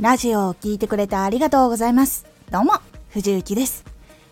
[0.00, 2.24] ラジオを聴いてくれてありがとうございます。
[2.52, 2.74] どうも、
[3.08, 3.84] 藤幸です。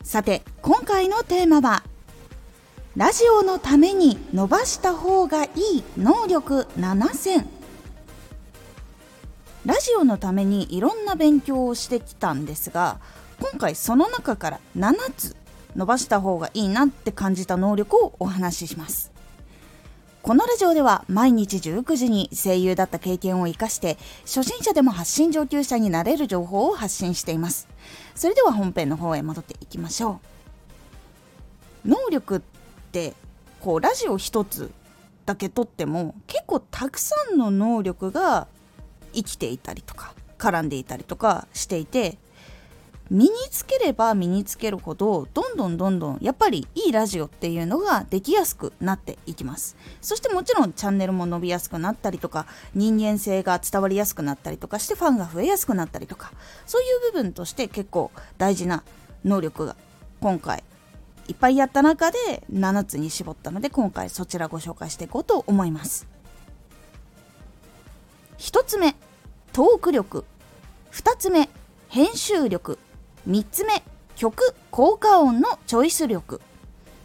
[0.05, 1.83] さて、今回のテーマは、
[2.95, 7.49] ラジオのために伸ばした方がいい能力7選。
[9.65, 13.01] ラジオのためにいろんな勉強をしてきたんですが、
[13.41, 15.35] 今回その中から7つ
[15.75, 19.16] 伸ばした方がいいなって感じた能力をお話しします。
[20.27, 27.69] このラジオでは毎日19時に声優だった経験を生かして初心者でも発信上級者になれる情報を発信しています。
[28.17, 30.21] それでは本編の方へ戻っていきましょ
[31.85, 31.89] う。
[31.91, 32.41] 能力っ
[32.91, 33.15] て
[33.61, 34.73] こうラジオ一つ
[35.27, 38.49] だけとっても結構たくさんの能力が
[39.13, 42.19] 生きていたりとか絡んでいたりとかしていて
[43.11, 49.77] 身につければ身につけるほどどんどんどんどんやっぱりいいラジオっていうのができやすくなっていきます。
[50.01, 56.33] そしてもちろんチャンネルも伸びやすくなったりとか人間性が伝わりやすくなったりとかしてファンが増えやすくなったりとか
[56.67, 58.83] そういう部分として結構大事な
[59.25, 59.77] 能力が
[60.21, 60.65] 今回
[61.29, 66.07] いっぱいやった中で7つに絞ったので今回そちらご紹介していこうと思います。
[68.39, 68.95] 1つ目
[69.53, 70.25] トーク力。
[70.93, 71.49] 2つ目
[71.89, 72.79] 編集力。
[73.27, 73.83] 3つ目
[74.15, 76.41] 曲効果音のチョイス力。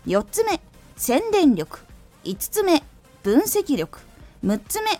[0.05, 0.61] 4つ目
[0.95, 1.79] 宣伝力。
[2.25, 2.83] 5つ目
[3.23, 3.99] 分析力。
[4.43, 4.99] 6つ目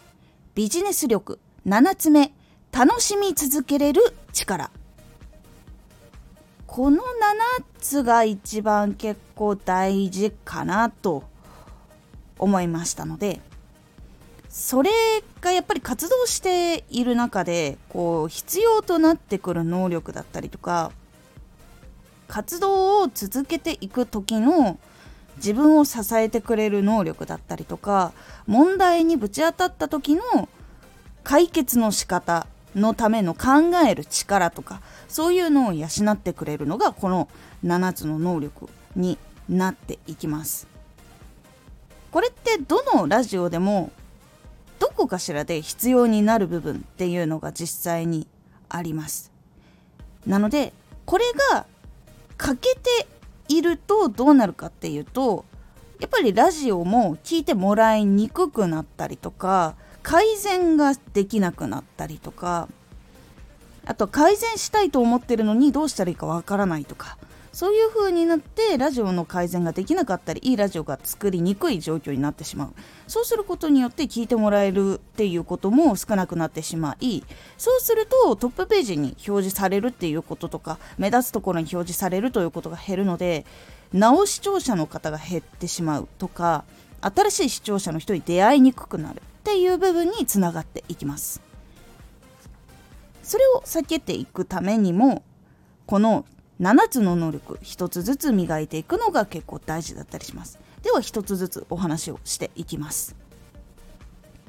[0.56, 1.40] ビジネス力。
[1.68, 2.34] 7つ目
[2.72, 4.02] 楽しみ続けれる
[4.34, 4.72] 力。
[6.66, 7.04] この7
[7.80, 11.24] つが一番結構大事かなと
[12.40, 13.42] 思いましたので
[14.48, 14.90] それ
[15.42, 20.94] がやっぱり活動している中でこう必要となってくる能力だったりとか
[22.32, 24.80] 活動を続けていく時の
[25.36, 28.14] 自分を支えてくれる能力だったりとか
[28.48, 30.48] 問題にぶち当たった時の
[31.26, 37.28] 解決の仕方のための考える力とかそういうのを養ってくれるのがこの
[37.66, 39.18] 7つの能力に
[39.50, 40.68] なっていきます。
[42.12, 43.92] これってどのラジオでも
[44.80, 48.26] どこかしらで必要になる部分っていうのが実際に
[48.70, 49.34] あります。
[50.26, 50.72] なので
[51.06, 51.66] これが
[52.42, 53.08] 欠けて
[53.50, 55.46] いるとどうなるかっていうと
[56.00, 62.68] やっぱりラジオも聞いてもらいにくくなったりとか改善ができなくなったりとか
[63.86, 67.20] あと改善したいと思ってるのにどうしたらいいかわからないとか
[67.54, 72.74] そういう風になってラジオの改善ができなかったりいいラジオが作りにくい状況になってしまう。
[73.08, 77.24] そうすることによって聞いてもらえるっていうことも少なくなってしまい
[77.58, 83.46] そうするとトップページに表示されるっていうこととか目立つところに表示されるということが減るので
[83.92, 86.64] なお視聴者の方が減ってしまうとか
[87.02, 91.42] 新しい視聴者の人に出会いにくくなるっていう部分につながっていきます。
[93.24, 95.24] それを避けていくためにも
[95.86, 96.26] この
[96.62, 100.60] 7つの能力1つずつ磨いていくのが結構大事だったりします。
[100.84, 103.16] では1つずつお話をしていきます。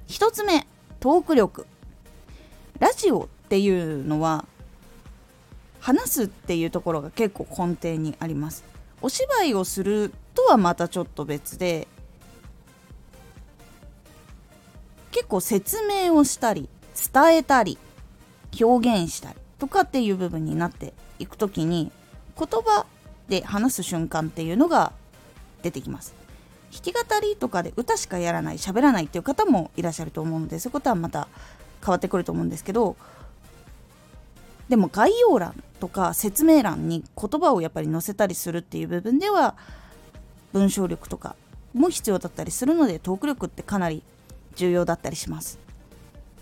[0.09, 0.67] 1つ目
[1.00, 1.67] トーク力。
[2.78, 4.45] ラジオっていうのは
[5.81, 8.62] 話すっていうところが結構根底にあります。
[9.00, 11.89] お芝居をするとはまたちょっと別で
[15.12, 16.69] 結構説明をしたり
[17.12, 17.79] 伝えたり
[18.61, 21.91] 表現したりとかっていう部分になっていく時に
[22.38, 22.87] 言葉
[23.28, 24.93] で話す瞬間っていうのが
[25.62, 26.15] 出てきます。
[26.72, 31.28] 弾き語りとかで歌しかやらない喋らないっていう方もいらっしゃると思うのでそういうことはまた
[31.84, 32.97] 変わってくると思うんですけど
[34.70, 39.54] でも概要欄とか説明欄に言葉をやっぱり載せたりするっていう部分では
[40.54, 41.37] 文章力とか
[41.75, 44.03] も必要だったりするのでトーク力ってかなり
[44.54, 45.59] 重要だったりします。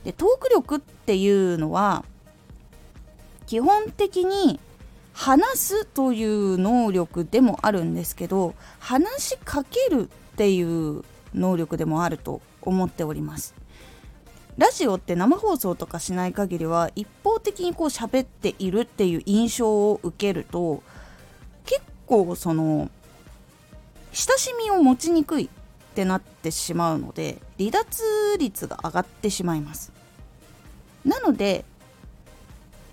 [0.04, 2.04] でトーク力っていうのは
[3.46, 4.60] 基本的に
[5.20, 11.04] 話すという能力でもあるんですけど話しかけるっていう
[11.34, 13.54] 能力でもあると思っております。
[14.56, 20.82] ラジオって生放送とかしない限りは一方的にこう喋っているっていう印象を受けると
[21.66, 22.90] 結構その
[24.12, 25.48] 親しみを持ちにくいっ
[25.94, 28.02] てなってしまうので離脱
[28.38, 29.92] 率が上がってしまいます。
[31.04, 31.66] なので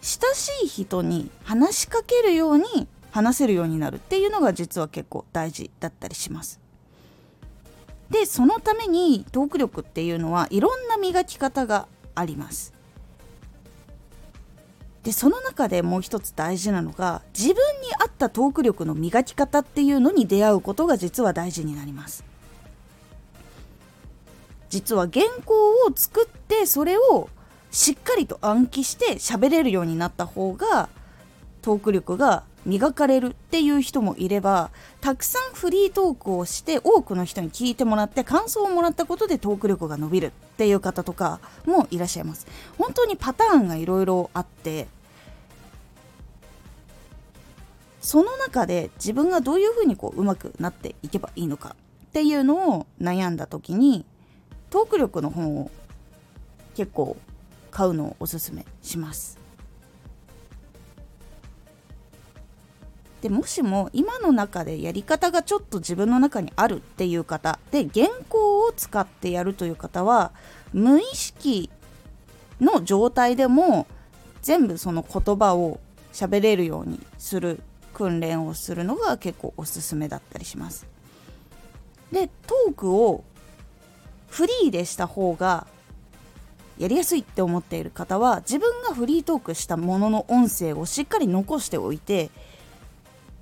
[0.08, 6.62] 親しい人に話しかけるように話せるようになるっていうのが実は結構大事だったりします。
[8.10, 12.74] でそのためにトーク力っていうのはいろんな磨き方があります。
[15.04, 22.24] でその中でもう一つ大事なのが自分に合ったトーク力の磨き方っていうのに出会うことが実は大事になります。
[24.70, 25.54] 実は原稿
[25.86, 27.30] を作ってそれを
[27.72, 30.90] しっかりと暗記して喋れるようになった方が
[31.62, 42.46] トーク力が磨かれるっていう人もいればたくさんフリートークをして多くの人に聞いてもらって感想をもらったことでトーク力が伸びるっていう方とかもいらっしゃいます。
[42.78, 44.88] 本当にパターンがいろいろあって
[48.02, 51.76] その中で自分がどういうふうにこううまくなっていけばいいのか
[52.08, 54.06] っていうのを悩んだ時に
[54.70, 55.72] トーク力の本を
[56.76, 57.18] 結構
[57.78, 59.38] 買うのをおすすめします
[63.22, 70.32] でもしも今の中でやり方がちょっと自分の中にあるっていう方で原稿を使ってやるという方は
[70.74, 71.70] 無意識
[72.60, 73.86] の状態でも
[74.42, 75.80] 全部その言葉を
[76.14, 77.62] 喋れるようにする
[77.94, 80.88] 訓練をするのが結構おすすめだったりします。
[82.12, 83.24] でトークを
[84.30, 85.68] フリーでした方が
[86.80, 92.30] やりやすいって思っている方は自分がフリートークしたものの音声をしっかり残しておいて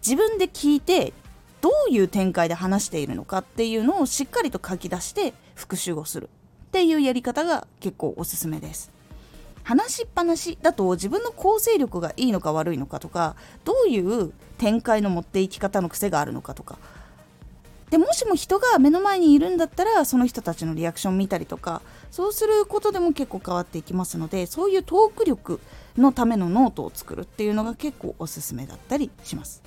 [0.06, 1.14] 自分で聞いて
[1.62, 6.30] どういう展開で話しているのかっていうのをしっかりと書き出して復習をする
[6.68, 8.92] っていうやり方が結構おすすめです。
[9.64, 16.78] 話しっぱなしだと自分の構成力がいいのか悪いのかとかどういう展開の持っていき方の癖があるのかとか
[17.96, 21.82] でもしも人が目の前にいるんだったらその人たちのリアクション見たりとか
[22.12, 25.62] そうすることでも結構変わっていきますのでそういうトーク力
[25.96, 29.64] のためのノートを作るっていうのが結構おすすめだったりします。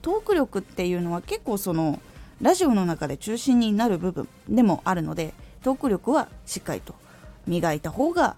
[0.00, 1.98] トーク力っていうのは結構その
[2.40, 5.34] ラジオの中で中心になる部分でもあるので
[5.64, 6.94] トーク力はしっかりと
[7.48, 8.36] 磨いた方が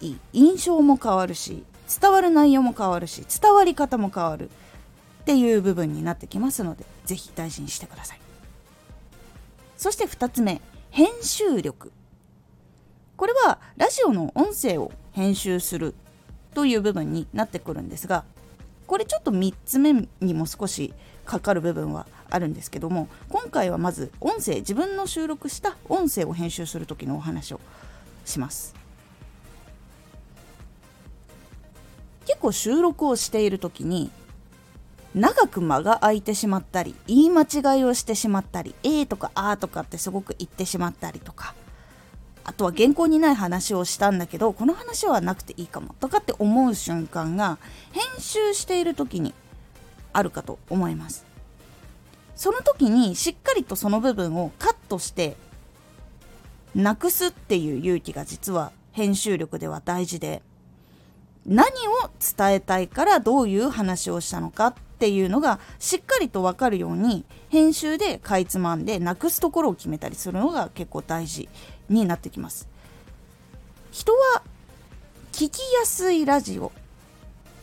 [0.00, 0.18] いい。
[0.32, 1.62] 印象も変わるし
[2.00, 4.48] 伝わる内容も変わるし伝わり方も変わる。
[5.22, 8.18] っていう部分になってきますので是非大事にしてください。
[9.76, 10.60] そして2つ目
[10.90, 11.92] 編集力。
[13.16, 15.94] これはラジオの音声を編集する
[16.54, 18.24] という部分になってくるんですが
[18.86, 20.92] これちょっと3つ目にも少し
[21.24, 27.60] かかる部分はあるんですけども今回はまず音声自分の収録した音声を編集する時のお話を
[28.24, 28.74] します。
[32.26, 34.10] 結構収録をしている時に
[35.14, 41.54] 長く間が空いてしまったり言い間違いをしてしまったり「えー」とか「あー」とかってすごく言ってしまったりとか。
[42.44, 47.58] あとは原稿にない話をしたんだけどこの話はなくていいかもとかって思う瞬間が
[47.92, 49.32] 編集している時に
[50.12, 51.24] あるかと思います。
[52.34, 55.36] その時にしっかりとその部分をカットして
[56.74, 60.42] なくすっていう勇気が実は編集力では大事で
[61.46, 61.70] 何を
[62.36, 71.48] 伝えたいからどういう話をしたのかっていうのがしっかりと分かるように編集でかいつまんでなくすところを決めたりするのが結構大事
[71.88, 72.68] になってきます。
[73.90, 74.44] 人は
[75.32, 76.70] 聞きやすいラジオ。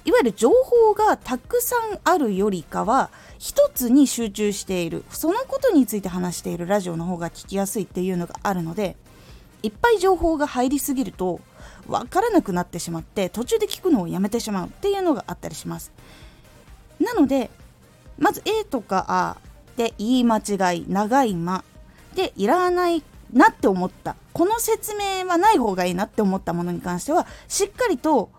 [0.03, 5.05] いわゆる情報がたくさんあるよりかは一つに集中している。
[5.09, 8.97] そのことについて話しているラジオの方が聞きやすいっていうのがあるので
[9.63, 11.39] いっぱい情報が入りすぎると
[11.87, 15.93] 分からなくなってしまって途中で聞くのをやめてしまうっていうのがあったりします。
[17.13, 17.49] なので
[18.17, 19.37] まず A とか
[19.77, 21.63] A で言い間違い長い間。
[22.15, 24.15] でいらないなって思った。
[24.33, 28.29] この説明はない方がいいなって思ったものに関してはしっかりと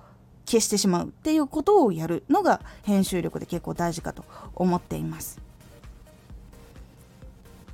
[0.44, 4.24] 消してしまうっていうことをやるのが編集力で結構大事かと
[4.54, 5.40] 思っています。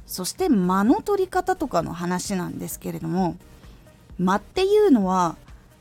[0.07, 3.37] そして間の取り方とかの話なんですけれども
[4.19, 5.37] 間っていうのは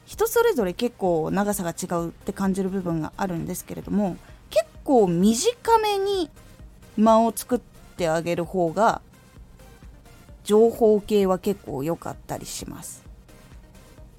[0.06, 4.18] 人それぞれ結構長さが違うって感じる部分があるんですけれども
[4.50, 6.30] 結構短めに
[6.98, 7.60] 間を作っ
[7.98, 9.02] てあげる方が
[10.44, 13.04] 情報系は結構良かったりします。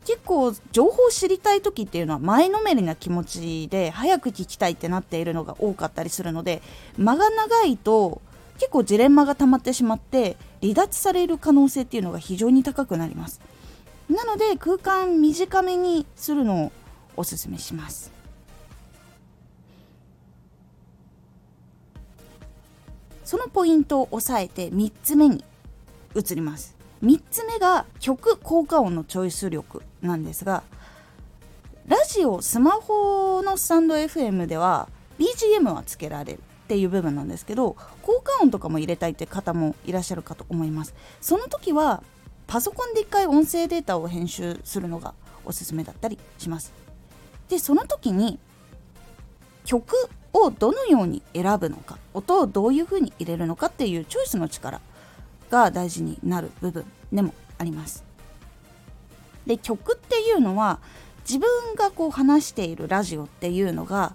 [0.05, 6.63] 結構情報を知りたい時っていうのは前のめりな気持ちで早く聞きたいってなっているのが多かったりするので
[6.97, 8.23] 間が長いと
[8.59, 13.41] 結構ジレンマが溜まってしまって離脱される可能性っていうのが非常に高くなります。
[14.09, 16.73] なので空間短めにするのを
[17.17, 18.16] おすすめします。
[23.27, 25.45] そのポイントを押さえて3つ目に
[26.15, 26.77] 移ります。
[27.03, 30.63] 3つ目が曲効果音のチョイス力なんですが
[31.87, 40.95] ラジオスマホのスタンド FM では BGM はつけられるっていう部分なんですけど効果音とかも入れたいって方もいらっしゃるかと思います。
[41.21, 42.05] その時は
[42.47, 45.15] パソコンで一回音声データを編集するのが
[45.45, 46.73] おすすめだったりします。
[47.49, 48.39] でその時に
[49.65, 50.09] 曲
[50.43, 54.81] をどのように選ぶのか音をどういうふうに入れるのかっていうチョイスの力
[55.51, 58.05] が大事になる部分でもあります。
[59.47, 60.81] で曲っていうのは
[61.21, 64.15] 自分がこう話しているラジオっていうのが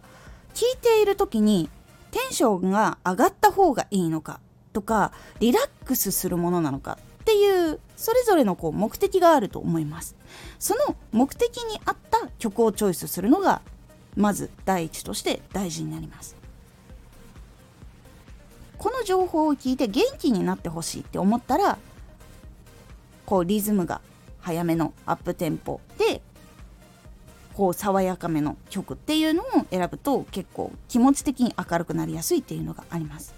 [0.53, 1.69] 聞いている時に
[2.11, 4.39] テンションが上がった方がいいのか
[4.73, 10.15] とかリラックスするものなのかっていうそれぞれのこう目的があると思います。
[10.59, 13.61] その目的に合った曲をチョイスするのが
[14.15, 16.35] まず第一として大事になります。
[18.77, 21.77] この情報を聞いて元気になってほしいって思ったら
[23.27, 24.01] こうリズムが
[24.39, 26.21] 早めのアップテンポで
[27.53, 33.35] こう爽やかめの曲っていうのを選ぶと結構気持ち的に明るくなりやすいっていうのがあります。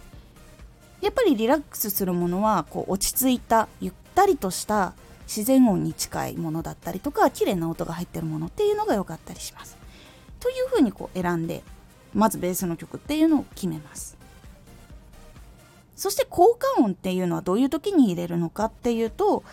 [1.02, 4.94] やっぱりリラックスするものはこう落ち着いたゆったりとした
[5.28, 9.83] 自然音に近いものだったりとか綺麗な音が入ってるものっていうのが良かったりします。
[10.44, 11.64] というふうにこう選んで
[12.14, 14.18] まずベースの曲っていうのを決めます。
[15.96, 19.44] そして効果音っていうのはどういう時に入れるのかっていうと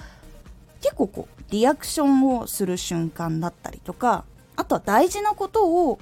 [0.81, 4.25] 結構こうリアクションをする瞬間だったりとか
[4.57, 6.01] あとは大事なことを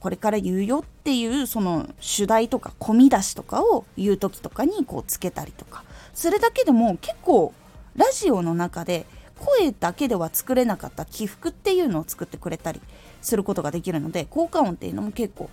[0.00, 7.54] これから言うよっていうその主題とか込み出しとかを言う時とかにこうつけたりとかそれだけでも結構
[7.96, 12.80] ラジオの中で声だけでは作れなかった起伏っていうのを作ってくれたり
[13.20, 15.50] することができるので効果音っていうのも結構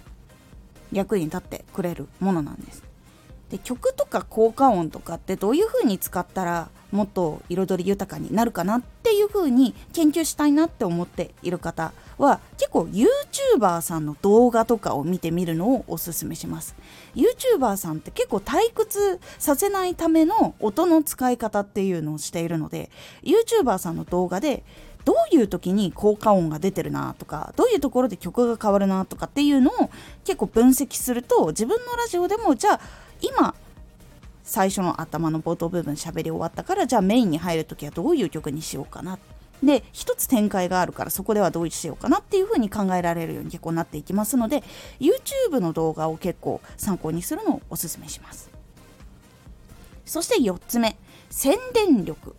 [0.92, 2.84] 役に立ってくれるものなんです。
[3.50, 16.76] で曲とか効果音とかってどういう風に使ったらもっと彩り豊かになるかなっていう風に研究したいなって思っている方は結構 YouTuber さんの動画とかを見てみるのをおすすめします
[17.16, 22.90] YouTuber さんって結構退屈させないための音の使い方っていうのをしているので
[23.24, 24.64] YouTuber さんの動画で
[25.06, 29.90] どういう時に効果音が出てるなとかどういうところで曲が変わるなとかっていうのを
[30.24, 32.80] 結構分析すると自分のラジオでもじゃあ
[33.22, 33.56] 今
[34.44, 39.18] 最初の頭の冒頭部分喋り終わったからじゃあメインに入る時はどういう曲にしようかな。
[39.64, 44.64] で一つ展開があるからそこではどうしようかなっていう風に考えられるように結構なっていきますので
[45.00, 48.50] YouTube の動画を結構参考にするのをおすすめします。
[50.06, 50.98] そして4つ目。
[51.30, 52.36] 宣伝力。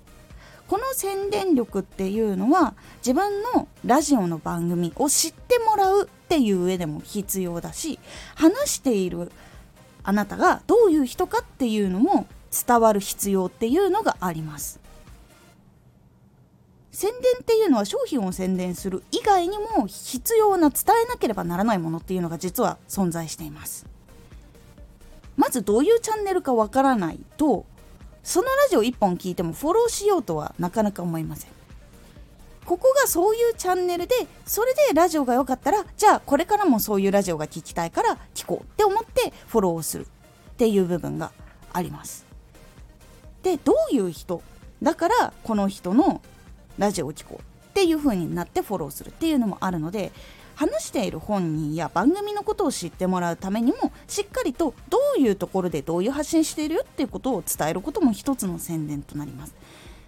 [0.69, 8.01] この宣伝力っていうのは自分のラジオの番組を知ってもらうっていう上でも必要だし
[8.35, 9.31] 話している
[10.03, 12.27] あなたがどういう人かっていうのも
[12.67, 14.81] 伝わる必要っていうのがあります。
[16.93, 23.85] 宣伝っていうのは商品を宣伝する以外にも必要な伝えなければならないものっていうのが実は存在しています。
[25.37, 27.67] まずどういうチャンネルかわからないと
[28.27, 31.51] そのラジオ1本聞いてもフォローしようとはなかなか思いません。
[32.65, 41.31] ここがそういうチャンネルでそれでラジオが良かったらじゃあこれからもそういうラジオが聞きたいから聞こうって思ってフォローをするっていう部分が
[41.73, 42.27] あります。
[43.45, 44.43] でどういう人
[44.83, 46.21] だからこの人の
[46.79, 50.11] ラジオを聞こうっていう風になってフォローするっていうのもあるので
[50.57, 59.55] 話している本人や番組のことを知ってもらうためにもしっかりとどういうところでどういう発信しているよっていうことを伝えることも一つの宣伝となります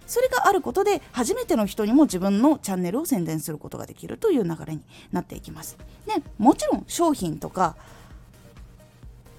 [0.07, 5.77] それがあることで初めての人にも自分のチャンネルを宣伝することができるという流れになっていきます。
[6.07, 7.75] でもちろん商品とか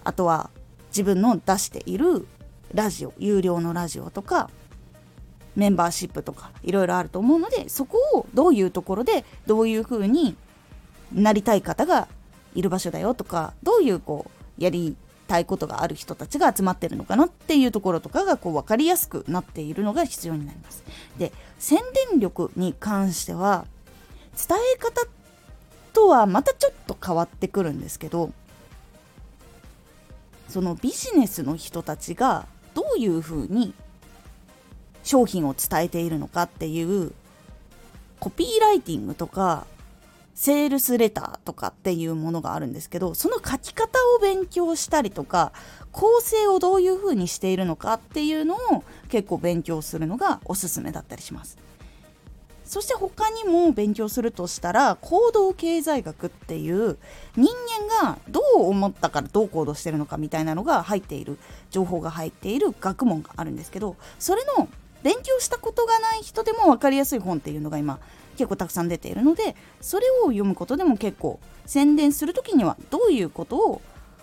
[0.05, 0.51] あとは
[0.91, 2.25] 自分の出している
[2.73, 4.49] ラジオ有料のラジオとか
[5.57, 10.37] メンバーシップとかいろいろあると思うのでそこをどういうところでどういうふうに
[11.13, 12.09] なりたい方が
[12.55, 14.97] いる場所だよとかどういうこうやり
[15.29, 20.83] たいことがある人たちが集まってるのかなっていうところとかがこう分かりやすくなっているのが必要になります。
[21.19, 21.79] で宣
[22.11, 23.67] 伝力に関しては
[24.37, 25.07] 伝え方
[25.93, 28.33] とはまたちょっと変わってくるんですけど
[30.49, 33.73] そのビジネスの人たちがどういうふうに
[35.05, 37.13] 商品を伝えているのかっていう
[38.19, 39.67] コピーライティングとか
[40.41, 45.53] セールスレターとかっていうものがあるんですけどその書き方を勉強したりとか
[45.93, 51.59] 構成をどういうふうにしているのかっていうのを結構勉強するのがおすすめだったりします。
[52.65, 56.97] そして他にも勉強するとしたら行動経済学っていう
[57.37, 57.53] 人
[58.01, 61.37] 間がどう思ったからどう行動してるのかみたいなのが入っている
[61.71, 64.69] 情報が入っている学問があるんですけどそれの
[65.03, 67.99] 勉強したことがない人でも分かりやすい本っていうのが今
[68.41, 73.83] 結構たくさん出ているのでそれを読むことでも結構宣伝する時にはどういうことを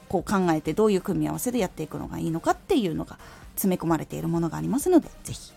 [0.10, 3.20] こう考えてどういう組み合わせでやっていくのがいいのかっていうのが
[3.52, 5.54] 詰め込まれているものがありますので是非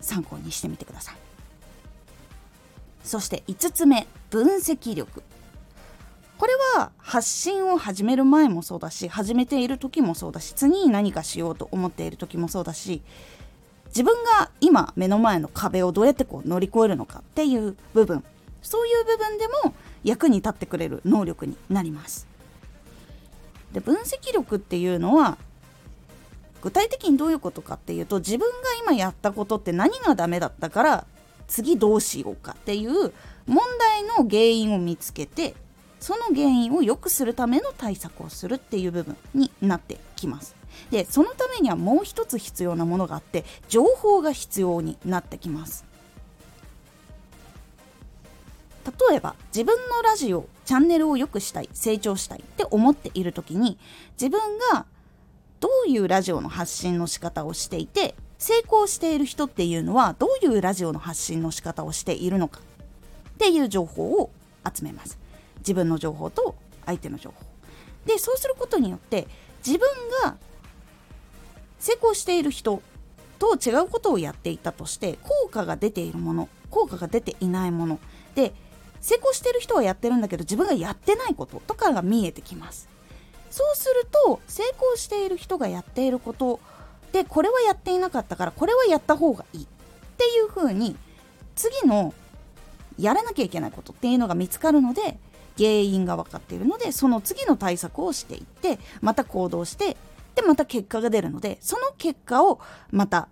[0.00, 1.16] 参考にしてみてください。
[3.04, 5.22] そして5つ目分析力。
[6.38, 13.02] これは発信を始める前もそうだし始めている時もそうだし次に何かしようと思っている時もそうだし
[13.92, 18.24] 自分が今目の前の壁をどうやってこう乗り越えるのかっていう部分
[18.62, 22.26] そういう部分でも役に立ってくれる能力になります。
[23.72, 25.38] で分析力っていうのは
[26.62, 31.06] 具体的にどういうことかっていうと自分が今やったことって何がダメだったから
[31.48, 33.12] 次どうしようかっていう
[33.46, 35.54] 問題の原因を見つけて
[36.00, 40.61] その原因を良くするための対策をするっていう部分になってきます。
[40.90, 45.84] でそのためにはもう一つ必要なものがあって情報が必要になってきます。
[49.10, 53.78] 例えば自分のラジオチャンネルを良くしたい成長したいって思っている時に
[54.20, 54.40] 自分
[54.72, 54.86] が
[55.60, 62.60] どういうラジオの発信の仕方をしていて成功している人っていうのはどういうラジオの発信の仕方をしているのか
[63.34, 64.30] っていう情報を
[64.74, 65.18] 集めます。
[65.58, 67.36] 自分の情報と相手の情報。
[68.06, 69.28] でそうすることによって
[69.64, 69.88] 自分
[70.24, 70.36] が
[71.82, 72.80] 成功している人
[73.40, 77.98] と違うことをやっていたとして効果が出ているもの効果が出ていないもの。
[78.36, 78.54] で
[79.00, 82.88] 成功している人はやってるんだけど自分がやってないこととかが見えてきます。
[83.50, 86.60] そうすると成功している人がやっていること
[87.10, 89.64] でこれはやっていなかったからこれはやった方がいい。
[89.64, 90.94] っていう風に
[91.56, 92.14] 次の
[92.96, 95.18] やらなきゃいけないことっていうのが見つかるので
[95.58, 99.96] 原因が分かっているのでその次の対策をしていってまた行動して
[100.34, 102.60] でまた結果が出るのでその結果を
[102.90, 103.28] また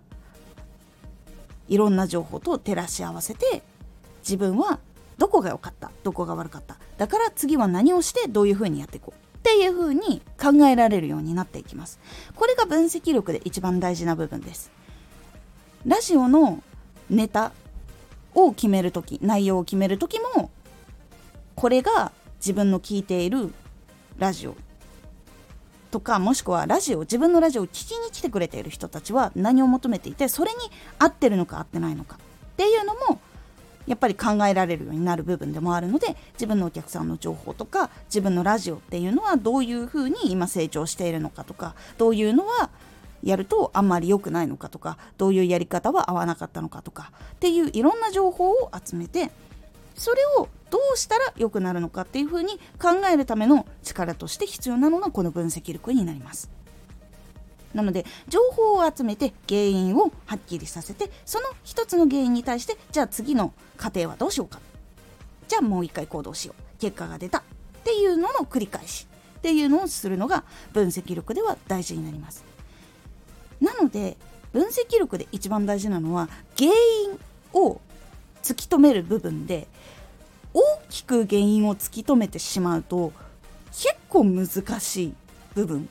[1.67, 3.63] いろんな情報と照らし合わせて
[4.21, 4.79] 自分は
[5.17, 6.77] どこが良かったどこが悪かった。
[6.97, 9.21] だから次は何をしてどういうふうにやっていこう。
[9.37, 11.99] っていう風に考えられるようになっていきます。
[12.35, 14.71] これが分析力で一番大事な部分です。
[15.85, 16.61] ラジオの
[17.09, 17.51] ネタ
[18.35, 20.51] を決める時内容を決める時も
[21.55, 23.53] これが自分の聞いている
[24.17, 24.55] ラジオ。
[25.91, 30.57] とかもしくはラジオ自分のラジオを聞きに来てくれている人たちは何を求めていてそれに
[30.97, 32.17] 合ってるのか合ってないのか。
[32.53, 33.19] っていうのも
[33.87, 42.69] やっぱり考えられるようになる部分でもあるので自分のお客さんの情報とか自分のラジオっていうのはどういうふうに今成長しているのかとかどういうのは
[43.23, 49.31] やるとあんまり良くないのかとかどういうやり方は合わなかったのかとかっていういろんな情報を集めて
[50.01, 56.49] それをどうしたら良くなるのかっていうふうに考えるための力として必要なのがこの分析力になります。
[57.75, 64.59] なので情報を集めて原因をはっきりさせてその一つの原因に対してじゃあ次の過程はどうしようか。
[65.47, 66.81] じゃあもう一回行動しよう。
[66.81, 67.43] 結果が出たっ
[67.83, 69.07] ていうのの繰り返し。
[69.37, 72.43] っていうのをするのが分析力では大事になります。
[73.59, 74.17] なので
[74.51, 77.19] 分析力で一番大事なのは原因
[77.53, 77.81] を
[78.43, 79.67] 突き止める部分で
[80.53, 83.13] 大きく原因を突き止めてしまうと
[83.71, 84.47] 結構難
[84.79, 85.13] しい
[85.55, 85.89] 部分。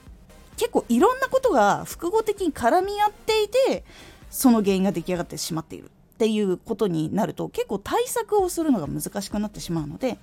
[0.57, 3.83] 結構いろんなことが複合的に絡み合っていて
[4.31, 5.87] その原因が出来上がってしまっている。
[5.87, 5.89] っ
[6.21, 10.19] ていうことになると結構対策をするのが難しくなってしまうので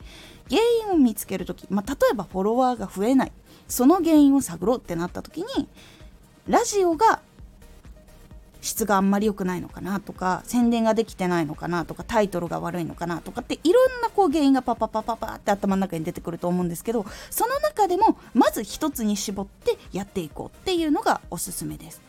[0.48, 3.32] 原因を見つける時、まあ、例えばフォロワーが増えない。
[3.68, 5.68] その原因を探ろうってなった時に
[6.48, 7.20] ラジオが
[8.62, 22.02] 質があんまり良くないのかなとか宣伝ができてないのかなとかタイトルが悪いのかなとかっていろんなこう原因がパパパパパって頭の中に出てくると思うんですけどその中でもまず一つに絞ってやっていこうっていうのがおすすめです。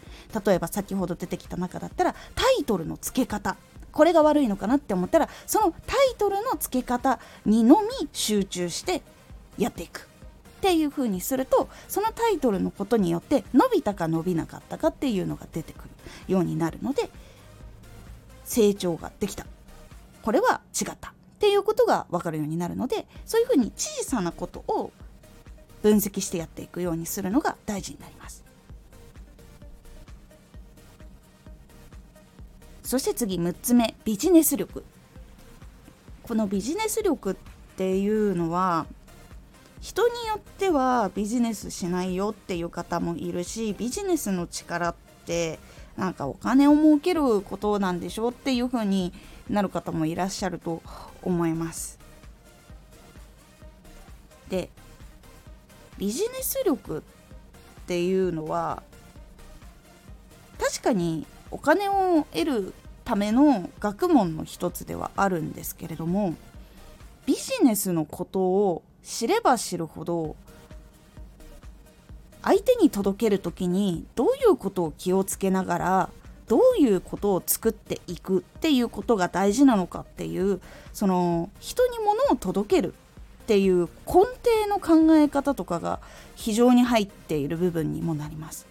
[0.45, 3.57] 例えば先ほど出てきた中だったらタイトルの付け方。
[3.91, 9.03] これが悪いのかなって思ったらそのタイトルの付け方にのみ集中して
[9.57, 10.09] やっていく。
[10.59, 15.88] っていう風にするとそのタイトルのことによって伸びたか伸びなかったかっていうのが出てくる。
[16.27, 17.11] ようになるので
[18.45, 19.47] 成長ができた。
[20.23, 24.93] これは違ったっていうことが分かるようになるのでそういうふうに小さなことを
[25.83, 28.45] 分析してやっていくようにするのが大事になります。
[32.83, 34.83] そして次6つ目ビジネス力。
[36.23, 37.37] このビジネス力っ
[37.77, 38.87] ていうのは
[39.81, 44.95] 人によってはビジネスしないよっていう方もいるしビジネスの力っ
[45.27, 45.59] て
[45.99, 49.13] なんかお金を儲けることなんでしょうっていう風に
[49.51, 50.81] なる方もいらっしゃると
[51.23, 51.99] 思います。
[54.49, 54.71] で
[55.99, 57.03] ビジネス力っ
[57.87, 58.83] ていうのは
[60.59, 66.35] 確かにお金を得るための学問の一つではあるんですけれども
[67.27, 70.37] ビジネスのことを知れば知るほど
[72.49, 76.11] 相手に届ける時にどういうことを気をつけながら
[76.47, 80.63] どういうことを作っていくっていうことが大事なのかっていう
[80.95, 82.95] その人に物を届ける
[83.43, 86.01] っていう根底の考え方とかが
[86.37, 88.67] 非常に入っている部分にもなります。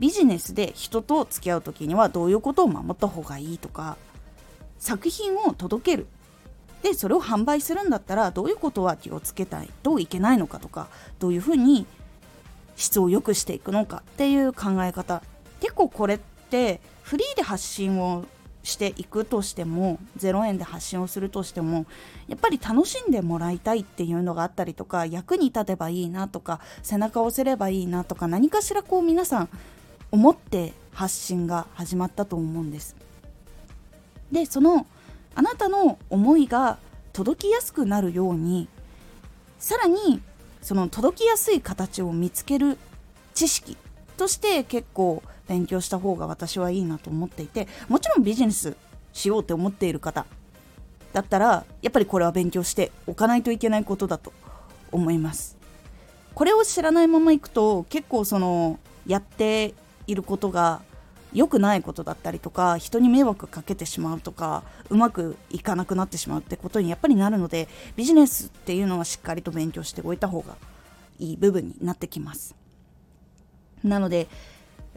[0.00, 3.98] ビジネスで人と付き合う時にはどういうことを守った方がいいとか
[4.78, 6.06] 作品を届ける
[6.82, 11.86] でそれを販売するんだったらどういうことは気をつけたいといけないのかとかどういうふうに
[12.76, 15.22] 質を良くしていくのかっていう考え方
[15.60, 18.24] 結構これってフリーで発信を
[18.64, 21.86] していくとしても0円で発信をするとしても
[22.28, 29.48] やっぱり楽しんでもらいたいっていうのがあったりとか役に立てばいいなとか背中を押せればいいなとか何かしらこう皆さん
[30.10, 32.96] 思って発信が始まったと思うんです。
[34.30, 34.86] でその
[35.34, 36.78] あなたの思いが
[37.12, 38.68] 届きやすくなるように
[39.58, 40.20] さらに
[40.60, 42.78] その届きやすい形を見つける
[43.34, 43.76] 知識
[44.16, 48.76] として結構勉強した方が私はいいなと思っていてもちろんビジネス
[49.12, 50.26] しようって思っている方
[51.12, 54.32] だったらやっぱりこれは勉強しておかないといけないことだと
[54.90, 55.56] 思います。
[56.34, 59.74] これを知らないままいくと結構そのやって
[60.06, 60.80] いることが
[61.34, 70.56] 良くないことだったりとか人に迷惑かけてしまうとかうまくいかなくなってしまうってことにやっぱりなるのでビジネスっていうのはしっかりと勉強しておいた方が
[71.18, 72.54] いい部分になってきます。
[73.82, 74.28] なので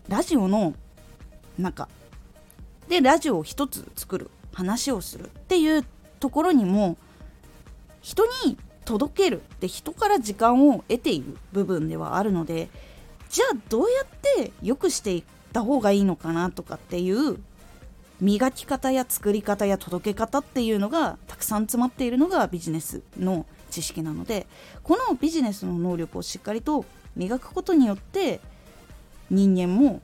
[0.08, 0.74] ラジオの
[1.58, 1.88] 中
[2.88, 5.86] でラジオを一つ作る話をするっていう
[6.20, 6.98] ところにも
[8.02, 12.70] 人に届けるで人から時間を得ている部分ではあるので
[13.30, 14.06] じゃあどうやっ
[14.46, 17.38] て良くしていくった方がいいのかなとかっていう
[18.20, 24.48] 磨き方や作り方や届け方っていうのがたくさん詰まっているのがビジネスの知識なので
[24.84, 28.42] このビジネスの能力をしっかりと磨くことによって
[29.30, 30.02] 人間も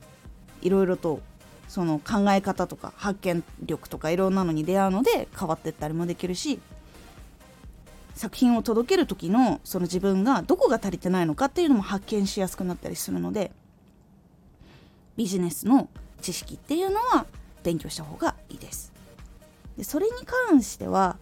[0.62, 1.20] いろいろと
[1.68, 6.60] その考え方とか発見力とかいろんなのに出会うので変わっていったりもできるし
[8.14, 13.52] 作品を届ける時のその自分がどこが足りてないのかっていうのも発見しやすくなったりするので
[15.16, 15.88] ビジネスの
[16.20, 17.26] 知識っていうのは
[17.62, 18.92] 勉強した方がいいです。
[19.76, 20.12] でそれに
[20.48, 21.16] 関しては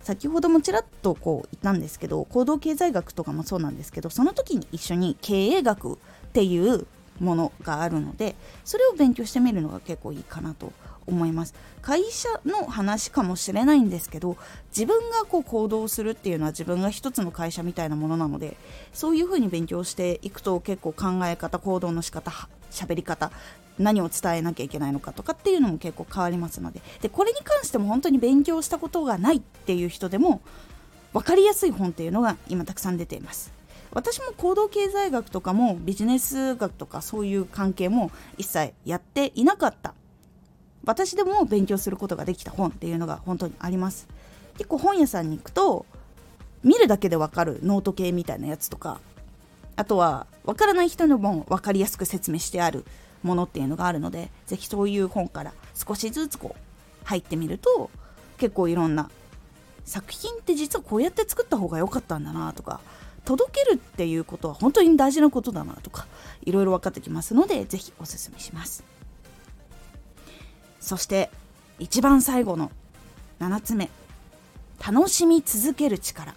[0.00, 5.96] 先ほどもちらっとこう言ったんですけど行動経済学とかもそうなんですけどその時に一緒に経営学っ
[6.32, 6.86] ていう
[7.18, 10.72] ものがあるのでそれを勉強してみるのが結構いいかなと
[11.06, 14.36] 思います会社の話かもしれないんですけど
[14.70, 18.56] 自分がこう行動するっていうのは自分が一つの会社みたいなものなので
[18.92, 22.30] そういうふうに勉強していくと結構考え方行動の仕方
[22.70, 23.30] 喋り方
[23.78, 26.82] 何を伝えなきゃいけないのかとかっていうのも結構変わりますので。
[27.00, 30.40] でこれに関しても本当に勉強したことがないっていう人でも
[31.12, 33.52] 分かりやすい本っていうのが今たくさん出ています。
[33.92, 39.94] 私も行動経済学とかもビジネス学とかそういう関係も一切やっていなかった。
[40.84, 44.08] 私でも勉強することができた本っていうのが本当にあります。
[44.54, 45.86] 結構本屋さんに行くと
[46.62, 49.00] 見るだけでわかるノート系みたいなやつとか
[49.76, 52.84] あとはわからない人のも分かりやすく説明してある
[53.22, 57.90] ものっていうのがあるので是非そういう本から少しずつこう入ってみると
[58.38, 59.10] 結構いろんな
[59.84, 62.80] 作品って実はこうやって作った方が良かったんだなとか
[63.24, 66.06] 届けるっていうことは本当に大事なことだなとか
[66.42, 68.82] いろいろ分かってきますので是非おすすめします。
[70.80, 71.30] そして
[71.78, 72.72] 一番最後の
[73.38, 73.90] 7つ目
[74.84, 76.34] 楽しみ続ける力。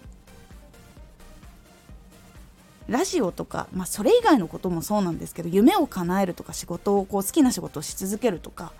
[2.88, 8.72] ラジオとか、まあ、それ以外のこともそうなんですけど夢を叶えるとか仕事をこう好きな仕事をし続けるとか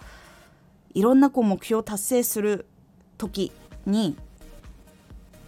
[0.93, 2.67] いろんなこう目標を達成する
[3.17, 3.51] 時
[3.87, 4.17] に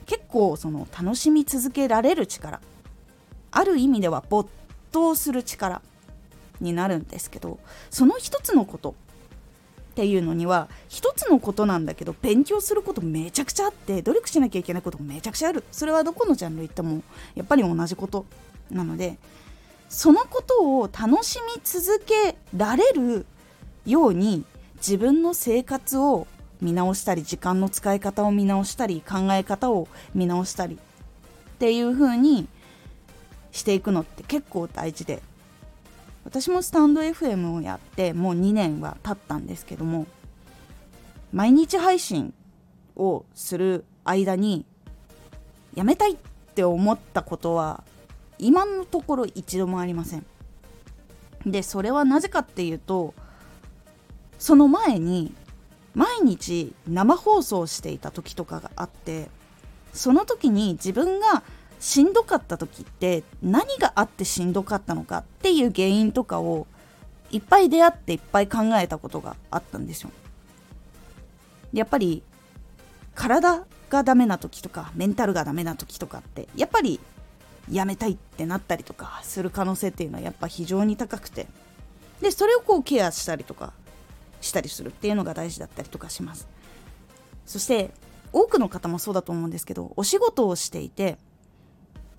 [0.07, 2.61] 結構その楽しみ続けられる力
[3.51, 4.49] ある意味では没
[4.93, 5.83] 頭する力
[6.61, 7.59] になるんですけど
[7.91, 8.95] その一つのこと
[9.97, 15.65] っていうのには一つのことなんだけど勉強することめちゃくちゃあって努力しなきゃいけないこともめちゃくちゃある。
[15.73, 17.03] それはどこのジャンル行っても
[17.35, 18.27] やっぱり同じこと
[18.71, 19.17] なので
[19.89, 23.25] そのことを楽しみ続けられる
[23.87, 24.45] ように
[24.77, 26.27] 自分の生活を
[26.61, 30.79] 見直したり時間の使い方を見直したり考え方を見直したりっ
[31.59, 32.49] ていう風に
[33.51, 35.23] していくのって結構大事で。
[36.27, 40.09] 私もスタンド FM をやってもう2年は経ったんですけども
[41.33, 42.35] 毎日配信
[42.97, 44.67] をする間に
[45.77, 46.17] やめたいっ
[46.57, 47.85] て思ったことは
[48.41, 50.27] 今のところ一度もありません。
[51.47, 53.15] でそれはなぜかっていうと
[54.37, 55.33] その前に
[55.95, 59.29] 毎日生放送していた時とかがあって
[59.93, 61.45] その時に自分が
[61.81, 66.67] しんどかった時って何があってしんどかったのかっていう原因とかを
[67.31, 70.11] いっぱい出会っていっぱい考えたことがあったんですよ。
[71.73, 72.23] やっぱり
[73.15, 77.01] 体がダメな時とかメンタルがダメな時とかってやっぱり
[77.71, 81.47] やめたいってなったりとかする可能性っていうのはやっぱ非常に高くて
[82.21, 83.73] でそれをこうケアしたりとか
[84.41, 86.49] したりするっていうのが大事だったりとかします
[87.45, 87.91] そして
[88.33, 91.19] 多くの方もそうだと思うんですけどお仕事をしていて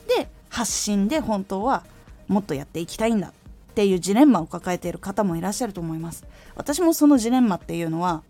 [0.07, 1.83] で発信で本当は
[2.27, 3.31] もっとやっていきたいんだっ
[3.75, 6.25] ていうジレンマを抱えている方もいらっしゃると思います。
[6.55, 8.23] 私もそのジレンマっていうのは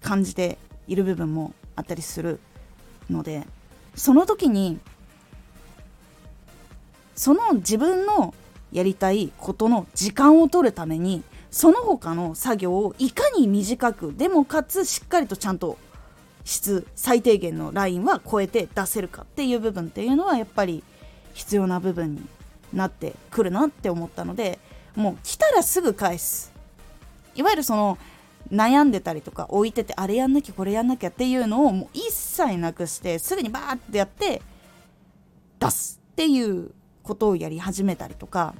[0.00, 2.40] 感じている部分もあったりする
[3.10, 3.46] ので
[3.94, 4.78] その時に
[7.14, 8.34] その自分の
[8.72, 15.78] やりたいことの時間を取るためにその他の作業をいかに短くでもかつしっかりとちゃんと
[16.46, 20.82] 質最低限のラインは超えて出せるかっていう部分っていうのはやっぱり
[21.34, 22.22] 必要な部分に
[22.72, 24.60] なってくるなって思ったので
[24.94, 26.52] もう来たらすぐ返す。
[27.34, 27.98] いわゆるその
[28.50, 34.40] 悩んでたりとか置いててあれやんなきゃこれやんなきゃっていうのをもう一切なくしてすぐにバーってやって
[35.58, 36.70] 出すっていう
[37.02, 38.54] ことをやり始めたりとか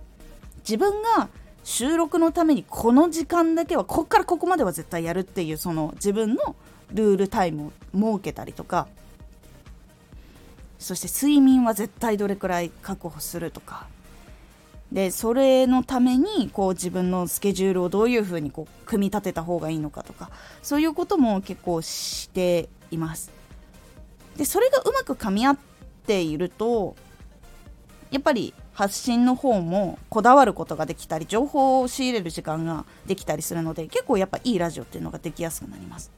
[0.59, 1.29] 自分が
[1.63, 6.57] 収録のためにこの時間だけはこっからここまでは絶対やるっていうその自分の
[6.93, 8.89] ルールタイムを設けたりとか
[10.79, 13.87] そして睡眠は絶対どれくらい確保するとか。
[14.93, 20.31] でそれのためにこう自分のスケジュールをどういうふうにこう組み立てた方がいいのかとか
[20.63, 23.33] そういうことも結構しています。
[24.37, 25.59] でそれがうまく噛み合っ
[26.07, 26.95] ていると
[28.13, 36.13] やっぱり発信の方もこだわることができたり情報を仕入れる時間ができたりするので結構やっぱいいラジオっていうのができやすくなります。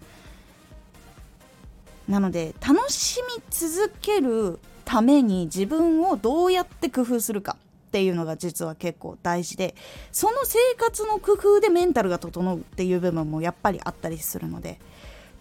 [2.08, 7.56] なので楽しみ続けるために自分をどうやって工夫するか
[7.88, 9.74] っていうのが実は結構大事で
[10.12, 14.78] その生活の工夫でメンタルが整うっていう部分もやっぱりあったりするので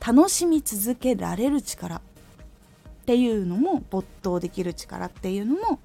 [0.05, 2.01] 楽しみ続けられる力っ
[3.05, 5.79] ていうのも没頭できる力っていうのも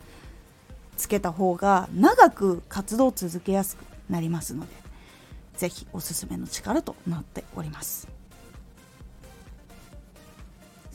[0.97, 4.69] つけた方が長く活動を続けやすくなりますので
[5.57, 8.12] 是非おすすめの力となっております。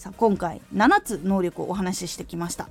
[0.08, 2.70] さあ今回7つ能力をお話ししてきました。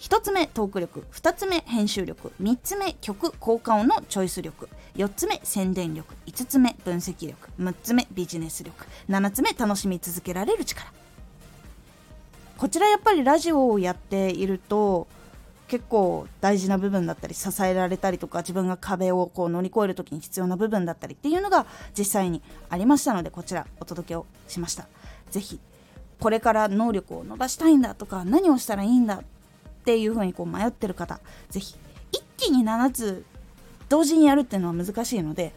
[0.00, 1.04] 1つ目トーク力。
[1.12, 2.32] 2つ目編集力。
[2.42, 4.68] 3つ目曲効果音のチョイス力。
[4.96, 6.16] 4つ目宣伝力。
[6.26, 7.48] 5つ目分析力。
[7.60, 8.86] 6つ目ビジネス力。
[9.08, 10.92] 7つ目楽しみ続けられる力。
[12.56, 15.06] こちらやっぱりラジオをやっていると
[15.68, 21.66] 結構大事な部分だったり支えられたりとか自分が壁をこう乗り越える時に必要な部分だったりっていうのが
[21.96, 24.88] 実際にありましたのでこちらお届けをしました。
[25.30, 25.60] 是非
[26.20, 29.22] これから能力を伸ばしたいんだとか何をしたらいいんだっ
[29.84, 31.76] ていうふうにこう迷ってる方是非
[32.12, 33.24] 一気に7つ
[33.88, 35.52] 同時にやるっていうのは難しいので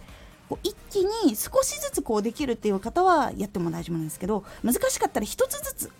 [0.50, 5.92] こう一気に少しずつこうできるっていう方はやっても大丈夫なんですけど難しかったら1つずつ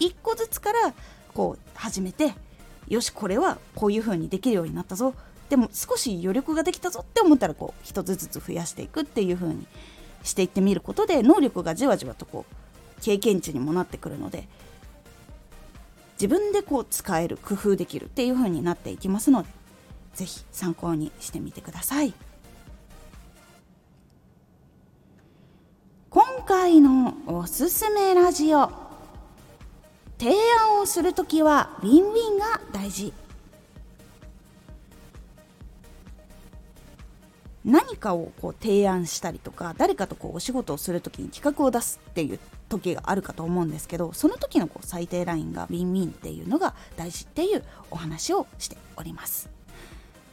[0.00, 0.94] 1個ずつから
[1.34, 2.34] こう始めて
[2.88, 5.14] よしこれはこういう風にできるようになったぞ。
[5.48, 9.66] でも少し余力ができたぞって思ったらこう1つずつ増やしていくっていう風に
[10.22, 12.54] していってみることで能力がじわじわとこう
[13.02, 14.48] 経験値にもなってくるので
[16.14, 19.48] 自分でこう使える工夫できるっていう風になっていきますので
[20.14, 22.14] 是非参考にしてみてください。
[26.10, 28.70] 今回のおすすめラジオ
[30.18, 33.12] 提案をする時はウィンウィンが大事。
[37.64, 42.38] 何かをこう提案したりとか誰かとこうお仕事をする時に企画を出すっていう
[42.78, 49.50] 時があるかと思うんですけどその時のこう最低ラインがウィンウィンっていうのが大事っていうお話をしております。